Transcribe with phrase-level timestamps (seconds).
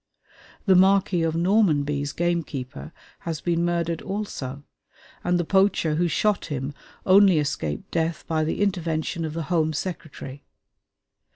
[0.65, 4.63] The Marquis of Normanby's gamekeeper has been murdered also,
[5.23, 6.73] and the poacher who shot him
[7.05, 10.43] only escaped death by the intervention of the Home Secretary.